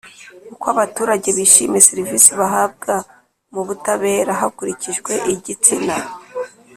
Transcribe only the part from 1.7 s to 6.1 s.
serivisi bahabwa mu butabera hakurikijwe igitsina